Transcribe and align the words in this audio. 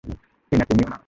টিনা 0.51 0.65
তুমিও 0.69 0.87
না। 0.89 0.97